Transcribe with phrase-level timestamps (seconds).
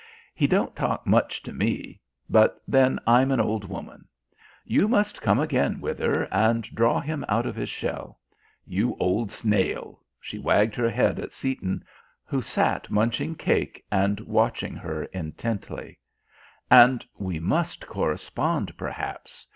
[0.33, 4.07] "He don't talk much to me; but then I'm an old woman.
[4.65, 8.17] You must come again, Wither, and draw him out of his shell.
[8.65, 11.85] You old snail!" She wagged her head at Seaton,
[12.25, 15.99] who sat munching cake and watching her intently.
[16.71, 19.45] "And we must correspond, perhaps."